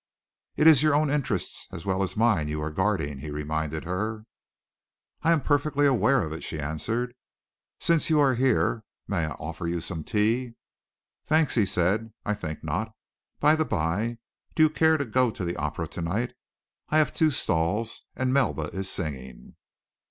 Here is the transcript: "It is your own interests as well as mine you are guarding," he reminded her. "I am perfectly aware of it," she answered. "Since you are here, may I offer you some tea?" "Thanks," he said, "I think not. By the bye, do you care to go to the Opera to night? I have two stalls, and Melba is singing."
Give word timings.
"It 0.55 0.65
is 0.65 0.81
your 0.81 0.95
own 0.95 1.11
interests 1.11 1.67
as 1.71 1.85
well 1.85 2.01
as 2.01 2.17
mine 2.17 2.47
you 2.47 2.59
are 2.63 2.71
guarding," 2.71 3.19
he 3.19 3.29
reminded 3.29 3.83
her. 3.83 4.25
"I 5.21 5.31
am 5.31 5.41
perfectly 5.43 5.85
aware 5.85 6.23
of 6.23 6.33
it," 6.33 6.43
she 6.43 6.59
answered. 6.59 7.13
"Since 7.79 8.09
you 8.09 8.19
are 8.19 8.33
here, 8.33 8.83
may 9.07 9.25
I 9.25 9.29
offer 9.33 9.67
you 9.67 9.79
some 9.79 10.03
tea?" 10.03 10.55
"Thanks," 11.27 11.53
he 11.53 11.67
said, 11.67 12.13
"I 12.25 12.33
think 12.33 12.63
not. 12.63 12.93
By 13.39 13.55
the 13.55 13.63
bye, 13.63 14.17
do 14.55 14.63
you 14.63 14.71
care 14.71 14.97
to 14.97 15.05
go 15.05 15.29
to 15.29 15.45
the 15.45 15.55
Opera 15.55 15.87
to 15.89 16.01
night? 16.01 16.33
I 16.89 16.97
have 16.97 17.13
two 17.13 17.29
stalls, 17.29 18.07
and 18.15 18.33
Melba 18.33 18.71
is 18.73 18.89
singing." 18.89 19.55